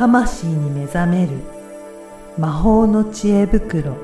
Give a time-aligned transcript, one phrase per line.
[0.00, 1.32] 魂に目覚める
[2.38, 3.98] 魔法の知恵袋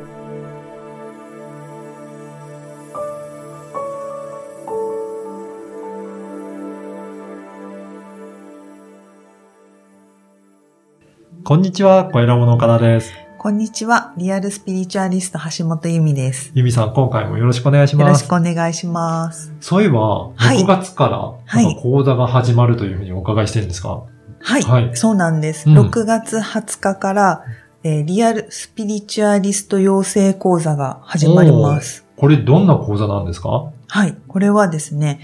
[11.42, 13.14] こんにちは、小ラボの岡田です。
[13.38, 14.12] こんにちは。
[14.18, 16.52] リアルスピリチュアリスト橋本由美です。
[16.54, 18.28] ゆみさん、今回もよろしくお願いしよろします。
[18.28, 19.50] くお願いします。
[19.60, 24.15] そういえば、はい6月から、講座が始まるというふうにお伺いしてるんですかはい。
[24.46, 25.68] はいそうなんです。
[25.68, 27.44] うん6月20日から、
[27.82, 32.04] えーリアルスピリチュアリスト養成講座が始まります。
[32.16, 33.70] これどんな講座なんですか？
[33.88, 34.16] はい。
[34.28, 35.20] これはですね、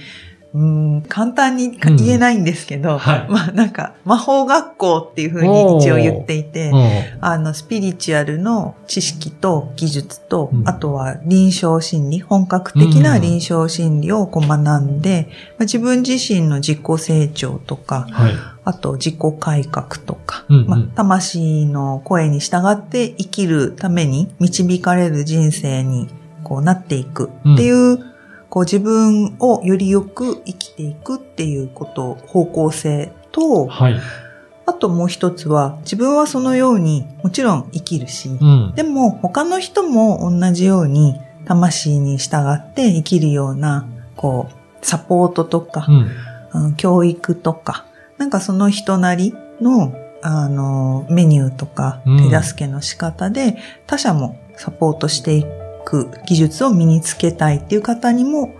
[0.54, 0.62] うー
[0.98, 3.26] ん、簡単に言えないんですけど、はい。
[3.28, 7.24] まあなんか魔法学校っていうふうに一応言っていて、うん。
[7.24, 10.68] あの、スピリチュアルの知識と技術と、うん。
[10.68, 15.28] あとは臨床心理、本格的な臨床心理をこう学んで、
[15.58, 18.32] まあ自分自身の自己成長とか、はい。
[18.64, 20.66] あと自己改革とか、うんうん。
[20.68, 26.08] まあ、魂の声に従って生きるために導かれる人生に
[26.44, 28.11] こうなっていくっていう、
[28.52, 33.98] こう自分をよりよく生きていくっていうこと、方向性と、はい。
[34.66, 38.72] あともう一つは、自分はそのようにもちろん生きるし、うん。
[38.76, 43.86] でも他の人も同じように魂に従って生きるような、
[44.16, 46.66] こう、サポートとかう、ん。
[46.66, 47.86] うん教育とか、
[48.18, 53.56] なんかその人なりの、あの、メニューとかうん手助けの仕方で、
[53.86, 55.46] 他者もサポートしてい
[55.84, 58.54] く技術を身につけたいっていう方にも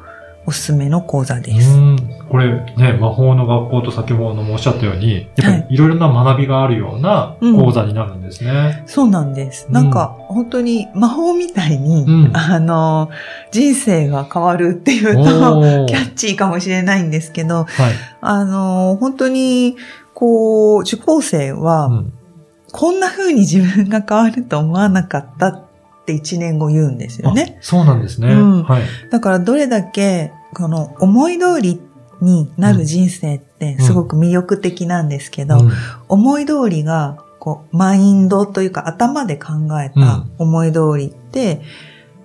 [0.44, 1.70] おすすめの講座です。
[1.70, 1.96] うん
[2.28, 8.84] これね、魔法の学校と先ほどもおっしゃったように、やっぱはいりいろいろな学びがあるような講座になるんですね。
[8.86, 9.66] そうなんです。
[9.66, 13.10] うんなんか、本当に魔法みたいに、うんあの、
[13.50, 17.68] 人生が変わるっていうおと、ーキャッチーかもしれないんですけど、はい。
[18.22, 19.76] あの、本当に、
[20.14, 22.12] こう、受講生は、うん
[22.72, 25.62] こんな風に自分が変わると思わなかった
[26.02, 27.56] って1年後言うんですよね。
[27.60, 28.32] あそうなんですね。
[28.32, 28.82] うんはい。
[29.10, 31.80] だからどれだけ、この思い通り
[32.20, 35.70] になる人生ってすごく魅力的なんですけど、うん
[36.08, 41.62] 思い通りが、こう、マインドというか頭で考えた思い通りって、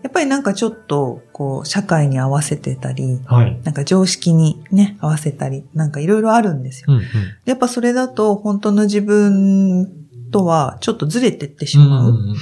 [0.03, 3.59] やっぱりなんかちょっと、こう、社会に合わせてたり、はい。
[3.63, 6.87] なんか常識にね、合わせたり、なんかいろいろあるんですよ。
[6.89, 7.03] うんうん
[7.45, 9.91] やっぱそれだと本当の自分
[10.31, 12.11] とはちょっとずれてってしまう。
[12.11, 12.35] うんうん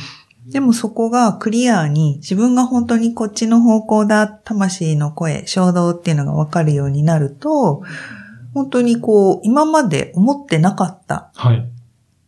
[0.51, 7.83] でもそこがクリアに自分が本当にこっちの方向だ、魂の声、衝動っていうのがわかるようになると、
[8.53, 11.67] 本当にこう、今まで思ってなかった、はい。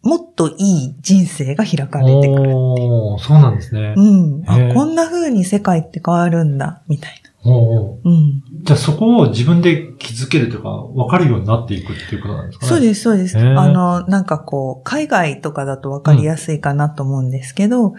[0.02, 2.58] もっといい人生が開かれてくる。
[2.58, 3.94] おーそうなんですね。
[3.96, 4.44] うん。
[4.74, 7.52] こんな風に世界って変わるんだ、みたいな。
[7.52, 8.44] うん。
[8.68, 12.70] じゃあそこを自分で気づけるというか、分かるようになっていくっていうことなんですかね。
[12.70, 13.38] そうです、そうです。
[13.38, 17.94] あの、なんかこう、海外とかだとわかりやすいかなと思うんですけど、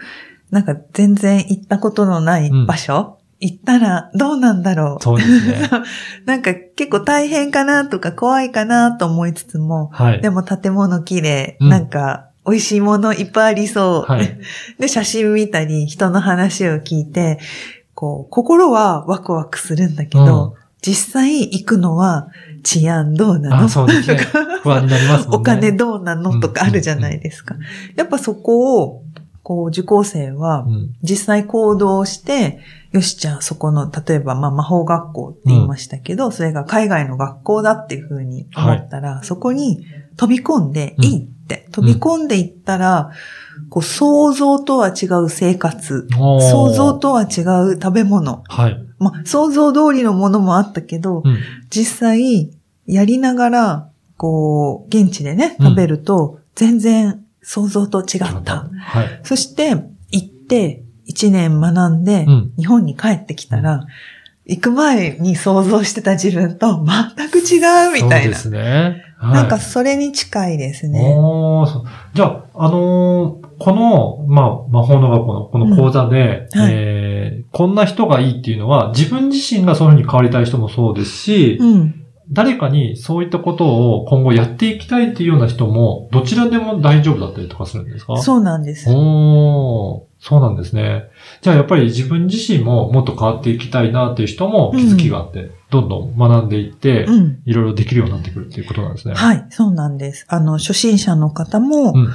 [0.51, 5.03] なんか全然行ったことのない場所、行ったらどうなんだろう。
[5.03, 5.69] そうですね。
[6.25, 10.21] なんか結構大変かなとか怖いかなと思いつつも、はい。
[10.21, 14.11] でも建物綺麗、うんなんか美味しいものいっぱいありそう。
[14.11, 14.39] はい。
[14.79, 17.39] で、写真見たり、人の話を聞いて、
[17.93, 22.29] こう、心はワクワクするんだけど、実際行くのは
[22.63, 23.57] 治安どうなの？
[23.65, 24.17] あ、そうですね。
[24.63, 25.37] 不安になりますもんね。
[25.37, 26.39] お金どうなの？
[26.39, 27.55] とかあるじゃないですか。
[27.95, 29.03] やっぱそこを、
[29.43, 30.95] こう、受講生はうん。
[31.01, 32.59] 実際行動して、
[32.91, 39.85] よし、じゃあそこの、例えば、まあ、魔法学校って言いましたけど、それが海外の学校だっていうふうに思ったら、そこに
[40.17, 43.11] 飛び込んでうんいいって、飛び込んでいったら、
[43.69, 47.41] こう、想像とは違う生活、想像とは違
[47.73, 48.85] う食べ物、はい。
[48.99, 51.37] まあ、想像通りのものもあったけど、うん。
[51.69, 52.51] 実際、
[52.85, 58.69] やりながら、こう、現地でね、うん食べると、全然想像と違った。
[58.79, 59.19] はい。
[59.23, 59.71] そして、
[60.11, 63.87] 行って、一年学んでうん、日本に帰ってきたら、
[64.45, 67.57] 行く前に想像してた自分と全く違
[67.87, 68.35] うみたいな。
[68.37, 69.03] そうですね。
[69.17, 69.33] はい。
[69.33, 71.15] なんかそれに近いですね。
[72.13, 77.08] じゃあ、あのーこの、まあ、魔法の学校のこの講座で、うんはいえー
[77.51, 81.95] こんな人がいいっていうのは、自分自身がそういうふうに変わりたい人もそうですし、うん。
[82.31, 88.17] 誰かにそういったことを今後やっていきたいっていうような人も、どちらでも大丈夫だったりとかするんですか？
[88.17, 88.87] そうなんです。
[88.87, 91.05] おーそうなんですね。
[91.41, 97.41] じゃあやっぱり自分自身ももっと変わっていきたいなっていう人も気づきがあって、どんどん学んでいって、うん。
[97.45, 99.15] いろいろできるようになってくるっていうことなんですね。
[99.15, 100.27] はい、そうなんです。
[100.29, 102.09] あの、初心者の方も、うん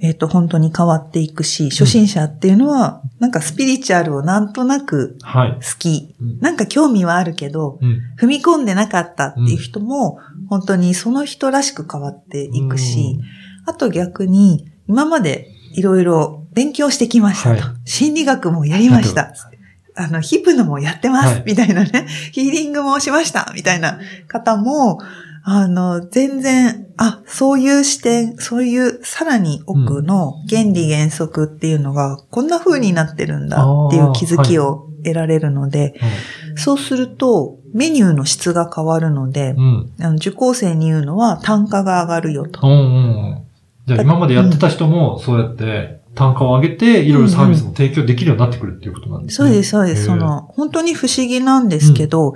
[0.00, 5.52] えっ、と、本当に変わっていくし、初心者っていうのは、なんかスピリチュアルをなんとなくはい。
[5.54, 6.14] 好き。
[6.20, 7.98] うんなんか興味はあるけど、うん。
[8.18, 10.18] 踏み込んでなかったっていう人も、
[10.48, 13.18] 本当にその人らしく変わっていくし、
[13.66, 17.62] あと逆に、今までいろいろ勉強してきましたと。
[17.62, 19.32] はい心理学もやりました。
[19.96, 22.06] あの、ヒプノもやってます、はいみたいなね。
[22.32, 23.98] ヒーリングもしました、みたいな
[24.28, 25.00] 方も、
[25.50, 35.94] あの、全然、あ、そういう視点、そういうさらに奥の原理原則っていうのが、こんな風になってるんだっていう気づきを得られるので、
[36.56, 39.92] そうすると、メニューの質が変わるのでう、ん。
[40.00, 42.66] あの受講生に言うのは単価が上がるよと。
[42.66, 42.74] うんう
[43.34, 43.44] ん。
[43.86, 49.48] じゃあ今までやってた人もそうやって単価を上げて、いろいろサービスも提供できるようになってくるっていうことなんですね。
[49.48, 50.04] そうです、そうです。
[50.06, 52.34] その、本当に不思議なんですけど、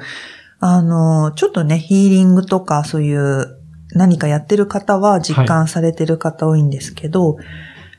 [0.65, 3.59] あの、ちょっとね、ヒーリングとかそういう
[3.95, 7.35] 何かやってる方は実感されてる方多いんですけど、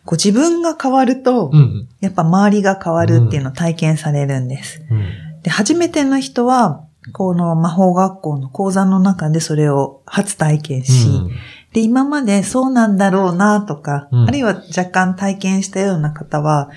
[0.06, 1.90] こう自分が変わると、うん。
[2.00, 4.82] やっぱ周りが変わるっていうのを体験されるんです。
[4.90, 5.42] うん。
[5.42, 11.32] で、初めての人は、この魔法学校の講座の中でそれを初体験し、うん
[11.74, 16.70] で、今までそうなんだろうなとか、うんあるいは若干体験したような方は、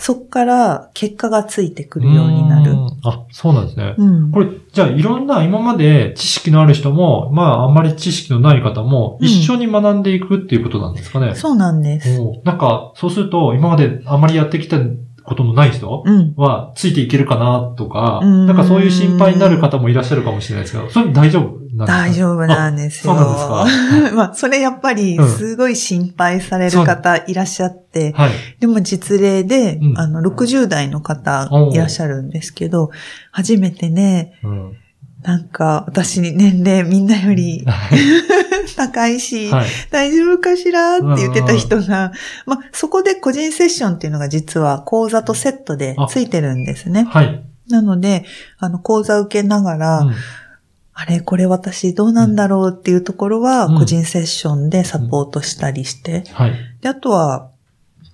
[0.00, 2.74] そこから結果がついてくるようになるう。
[2.74, 3.94] んあ、そうなんですね。
[3.98, 4.32] うん。
[4.32, 11.34] これ、じゃあいろんな今まで知識のある人も、まああんまり知識のない方もうん一緒に学んでいくっていうことなんですかね。
[11.34, 12.18] そうなんです。
[12.44, 14.78] なんか、そうすると今まであんまりやってきた
[15.30, 16.34] ことのない人うん。
[16.36, 21.86] はついていけるかなとか、うんなんかそういう心配になる方もいらっしゃるかもしれないですけど、それ大丈夫なんですか？
[21.86, 23.12] 大丈夫なんですよ。
[23.14, 28.30] あそうなんです まあ、それやっぱりうん、すごい心配される方いらっしゃって、はい。
[28.58, 32.90] でも実例で、うんあの、60代の方いらっしゃるんですけど、
[33.30, 34.72] 初めてね、うん。
[35.22, 37.66] なんか、私年齢みんなより
[38.76, 39.68] 高いし、はい。
[39.90, 42.12] 大丈夫かしらって言ってた人が、
[42.46, 47.06] まあ、そこで個人セッションっていうのが実は講座とセットでついてるんですね。
[47.10, 47.44] はい。
[47.68, 48.24] なので、
[48.58, 50.14] あの、講座受けながら、うん
[50.92, 56.52] あれ、これ私どうなんだろうっていうところは、うん個人セッションでサポートしたりして、はい。
[56.82, 57.50] で、あとは、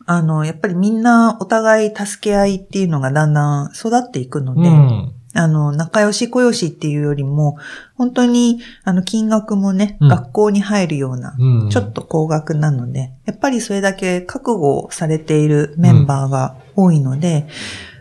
[0.06, 5.12] あの、やっぱりみんなお互い助け合いっていうのがだんだん育っていくので、うん。
[5.37, 7.56] あの、仲良し小良しっていうよりも、
[7.94, 11.71] 本当に、あの、金額もね、うん学校に入るような、うん。
[11.71, 17.47] ちょっと高額なので、やっぱりそれだけ覚悟されているメンバーが多いので、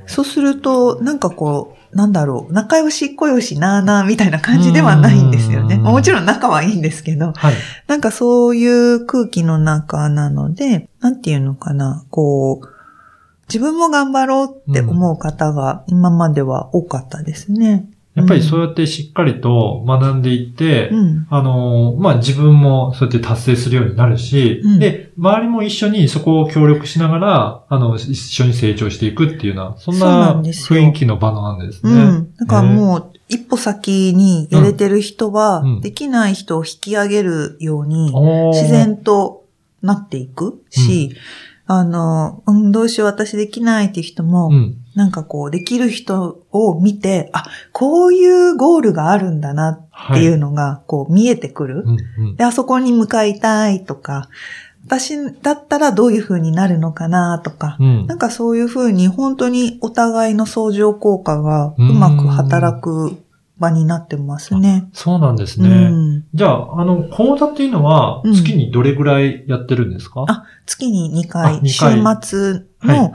[0.08, 5.76] そうすると、なんかこう、なんだろう、仲良し小良しなーなーみたいな感じではないんですよね。
[5.76, 7.54] うんもちろん仲はいいんですけど、はい。
[7.88, 12.75] なんかそういう空気の中なので、なんていうのかな、こう、
[13.48, 17.90] 自分も頑張ろうって思う方が今までは多かったですね。
[18.16, 21.28] やっぱりそうやってしっかりと学んでいって、うん。
[21.30, 31.92] あの、まあ、自分もそうやって達成するようになるし、うんで、周りも一緒にそこを協力しながら、あの、一緒に成長していくっていうような、そんな雰囲気の場なんですね。
[31.92, 32.36] うん。
[32.38, 38.14] だからもう、一歩先にやれてる人は、うんできない人を引き上げるように、
[38.54, 39.44] 自然と
[39.82, 41.18] なっていくし、
[41.68, 44.78] あの、うん、どうしよう私できないっていう人も、うん。
[44.94, 51.84] なんかこう、できる人を見て、あ、こういうゴールがあるんだなっていうのが、こう見えてくる。
[51.86, 54.30] うんうんで、あそこに向かいたいとか、
[54.86, 63.18] 私だったらどういう風になるのかなとか、うんなんかそういう風に本当にお互いの相乗効果がうまく働く
[63.58, 64.90] 場になってますね。
[64.94, 65.70] そうなんですうね。
[65.90, 66.26] ん。
[66.34, 73.14] じゃあ、あの、講座っていうのは、うん月にどれぐらいやってるんですか、あ月に2あ回、2週回末の、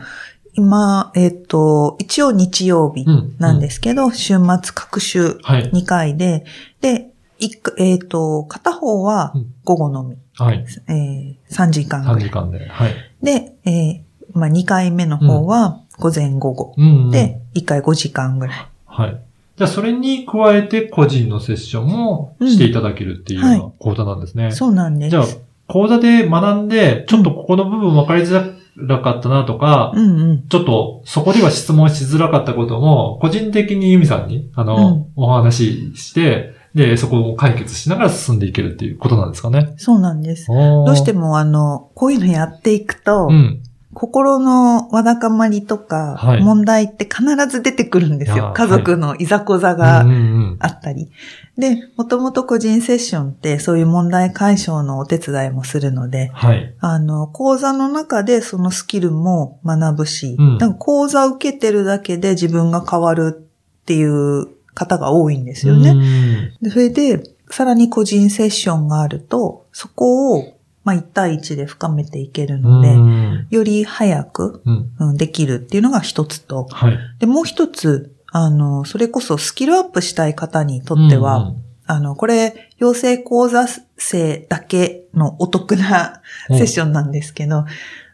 [0.55, 5.71] 今、えっ、と、一応日曜日うんなんですけど、週末各週はい。
[5.71, 6.45] 2回で、
[6.81, 10.65] で、一かえっ、と、片方はうん午後のみ、はい。
[10.89, 12.23] えー3時間ぐ3らい。
[12.25, 12.67] 時間で。
[12.69, 12.95] はい。
[13.23, 16.75] で、えーまあ、2回目の方は午前午後。
[16.77, 18.69] うんうん、で、1回5時間ぐらい。
[18.87, 19.21] はい。
[19.61, 24.53] じゃあ、それに加えて個人のセッションもしていただけるっていうよううんな講座なんですね。
[24.53, 25.11] そうなんです。
[25.11, 25.25] じゃあ、
[25.67, 30.49] 講座で学んで、ちょっとここの部分分かりづらかったなとか、うんうん。
[30.49, 39.75] ちょっとそこでは質問しづらかったことも、個人的にユミさんに、あの、うんお話しして、で、そこを解決しながら進んでいけるっていうことなんですかね。
[39.77, 40.47] そうなんです。
[40.47, 43.63] どどうしても、あの、こういうのやっていくと、うん。
[43.93, 48.53] 心のわだかまりとか、はい問題って必ず出てくるんですいやよ。
[48.55, 51.11] 家族のいざこざうんがあったり。
[51.59, 56.75] で、もともと個人セッションってそういう問題解消のお手伝いもするので、はい。
[56.79, 66.53] あの、講座の中でそのスキルも学ぶし、うんなんか講座受けてるだけで自分が変わるっていう方が多いんですよね。
[66.71, 70.45] それで、さらに個人セッションがあると、そこを、
[70.91, 74.93] まあ、1対1で深めていけるので、うんより早く、うん。
[74.99, 76.99] うん、できるっていうのが一つと、はい。
[77.19, 83.67] で、もう一つ、あの、それこそスキルアップしたい方にとっては、うんうんあの、これ、養成講座
[83.97, 87.65] 生だけのお得なセッションなんですけど、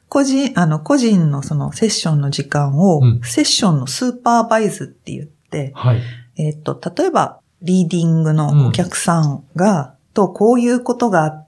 [0.09, 6.00] 個人、あの、個人のそのセッションの時間を、うんセッションのスーパーバイズって言って、はい。
[6.38, 11.45] えっ、と、例えば、リーディングのお客さんが、と、こういうことがあって、うん。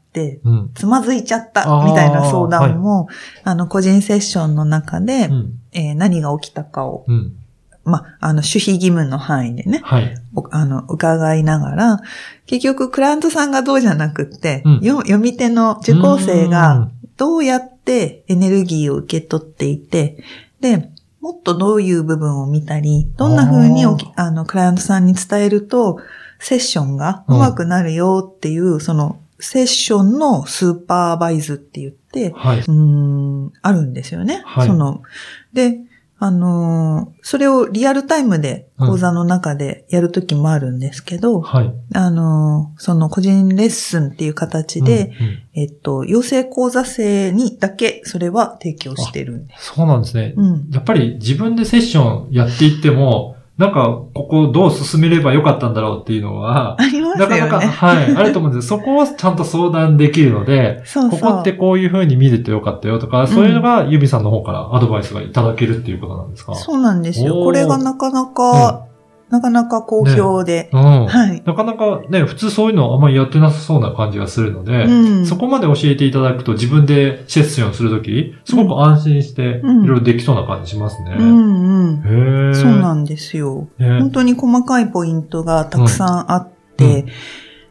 [0.74, 3.08] つまずいちゃったみたいな相談も、
[3.44, 5.54] あの、個人セッションの中で、うん。
[5.72, 7.36] えー何が起きたかを、うん。
[7.84, 10.14] ま、あの、守秘義務の範囲でね、はい。
[10.34, 12.00] おあの、伺いながら、
[12.46, 20.22] 結局、クライアントさんがどうじゃなくって、読み手の受講生うがん、どうやってエネルギーを受け取っていて、
[20.60, 23.84] で、もっとどういう部分を見たり、どんな風に
[24.16, 25.98] あの、クライアントさんに伝えると、
[26.38, 32.58] セッションが上手くなるよっていう、その、セッションのスーパーバイズって言って、はい。
[32.58, 34.42] うーん、あるんですよね。
[34.44, 35.02] はいその、
[35.52, 35.78] で、
[36.20, 41.72] あのーそれをリアルタイムで講座の中でやるときもあるんですけど、はい。
[41.94, 49.74] あのーその個人レッスンっていう形で、うんうんえっと、養成講座生にだけそれは提供してるんです。
[49.74, 50.34] そうなんですね。
[50.36, 50.70] うん。
[50.70, 57.40] やっぱり自分でセッションやっていっても、なんか、ここどう進めればよかったんだろうっていうのは、ありますよね。
[57.40, 61.20] なかなか、はい、 あると思うんですそこをちゃんと相談できるので、そうそう。
[61.20, 66.54] ここってこういう風に見れてよかったよとか、そういうのがユミさんの方からアドバイスがいただけるっていうことなんですか？
[66.54, 67.34] そうなんですよ。
[67.34, 68.84] これがなかなか、
[69.30, 70.70] なかなか好評で。
[70.72, 71.06] うん。
[71.06, 71.42] はい。
[71.44, 81.16] なかなかね、普通そういうのあんまりやってなさそうな感じがするので、うんそこまで教えていただくと自分でセッションするとき、すごく安心していうんろいろできそうな感じしますね。
[81.18, 82.54] うんうん。
[82.54, 83.68] そうなんですよ。
[83.78, 87.08] ね本当に細かいポイントがたくさんあって、うん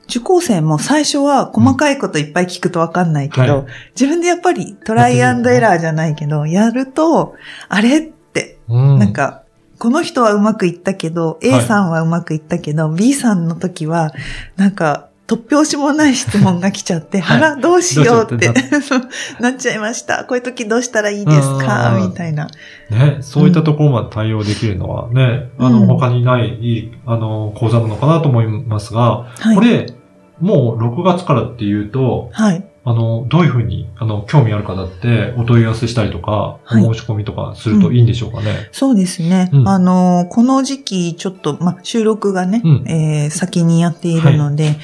[0.09, 7.35] 受講生も最初は細かいこといっぱい聞くとわかんないけど、はい自分でやっぱりトライアンドエラーじゃないけど、やると、
[7.67, 9.43] あれって、うんなんか、
[9.79, 14.11] この人はうまくいったけど、A さんはうまくいったけど、B さんの時は、
[14.55, 18.49] なんか、突拍子もない質問が来ちゃって、はいあら、どうしようって
[19.41, 20.23] なっちゃいました。
[20.23, 21.95] こういう時どうしたらいいですか？
[21.97, 22.47] うんみたいな。
[22.89, 29.55] ね、そういったところまで対応できるのはね、あの、うん他にない、いい、あの、講座なのかなと思いますが、はい。
[29.55, 29.93] これ、
[30.39, 32.63] もう6月からっていうと、はい。
[32.89, 38.69] あの、どういうふうに、あの、興味ある方ってお問い合わせしたりとか、はいお申し込みとかするといいんでしょうかね？
[38.71, 39.49] そうですね。
[39.51, 44.77] うんあの、この時期、ちょっと、まあ、収録がね、うんえー先にやっているので、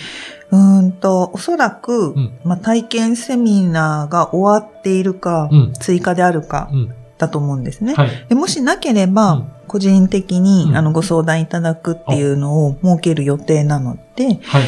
[0.51, 6.93] うーんと、おそらく、うんまあ、体験セミナーが終わっているか、うん追加であるか、うん。
[7.17, 7.93] だと思うんですね。
[7.93, 8.09] はい。
[8.27, 14.63] でもしなければ、うん個人的に、うんあのご相談いただくっていうのを設ける予定なので、はい。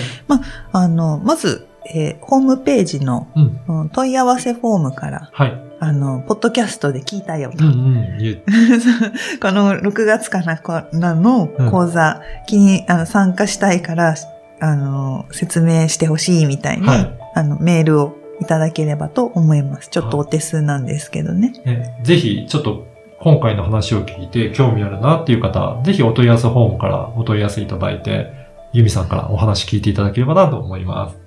[0.72, 3.60] あの、まず、えーホームページの、うん。
[3.68, 5.62] うん問い合わせフォームから、はい。
[5.80, 7.66] あの、ポッドキャストで聞いたよと。
[7.66, 8.18] うんうん。
[9.40, 14.16] この6月からの講座、気にあの参加したいから、
[14.60, 19.90] あの、説明してほしいみたいに、はいあの、メールをいただければと思います。
[19.90, 21.54] ちょっとお手数なんですけどね。
[21.66, 22.86] ねぜひ、ちょっと、
[23.20, 28.32] 今回の話を聞いて興味あるなっていう方、ぜひお問い合わせフォームからお問い合わせいただいて、
[28.74, 31.25] ユミさんからお話聞いていただければなと思います。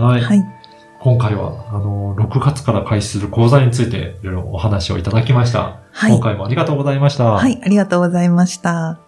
[0.00, 0.20] はい。
[0.20, 0.44] はい。
[0.98, 5.80] 今回は、あの、6月から開始する講座についていろいろお話をいただきました。
[5.92, 7.32] はい今回もありがとうございました。
[7.32, 9.05] はい、ありがとうございました。